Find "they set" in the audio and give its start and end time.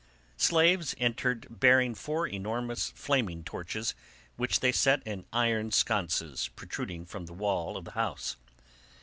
4.59-5.03